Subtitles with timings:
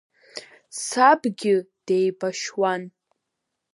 [0.83, 1.55] Сабгьы
[1.85, 2.83] деибашьуан…